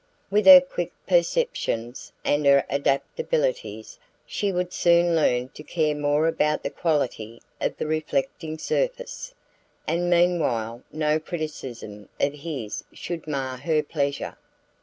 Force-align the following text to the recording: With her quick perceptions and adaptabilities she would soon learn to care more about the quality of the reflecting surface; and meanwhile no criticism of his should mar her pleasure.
With 0.31 0.47
her 0.47 0.59
quick 0.61 0.91
perceptions 1.05 2.11
and 2.25 2.43
adaptabilities 2.47 3.99
she 4.25 4.51
would 4.51 4.73
soon 4.73 5.15
learn 5.15 5.49
to 5.49 5.61
care 5.61 5.93
more 5.93 6.25
about 6.27 6.63
the 6.63 6.71
quality 6.71 7.39
of 7.61 7.77
the 7.77 7.85
reflecting 7.85 8.57
surface; 8.57 9.35
and 9.85 10.09
meanwhile 10.09 10.81
no 10.91 11.19
criticism 11.19 12.09
of 12.19 12.33
his 12.33 12.83
should 12.91 13.27
mar 13.27 13.57
her 13.57 13.83
pleasure. 13.83 14.37